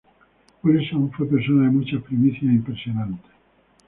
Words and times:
Wilson 0.63 1.11
fue 1.11 1.27
persona 1.27 1.65
de 1.65 1.73
muchas 1.77 2.01
primicias 2.01 2.41
impresionantes. 2.41 3.29